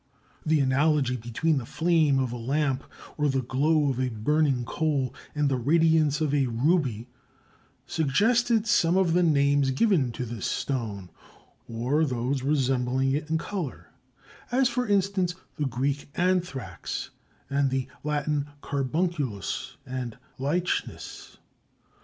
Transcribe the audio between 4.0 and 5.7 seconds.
burning coal and the